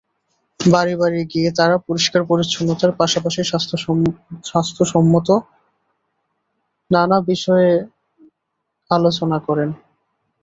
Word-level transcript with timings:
বাড়ি 0.59 0.93
বাড়ি 1.01 1.21
গিয়ে 1.31 1.49
তাঁরা 1.57 1.75
পরিষ্কার-পরিচ্ছন্নতার 1.87 2.91
পাশাপাশি 2.99 3.41
স্বাস্থ্যসমঞ্চত 4.49 5.29
নানা 6.91 7.17
বিষয় 7.29 7.65
নিয়ে 7.65 7.85
আলোচনা 8.91 9.37
করেন। 9.47 9.69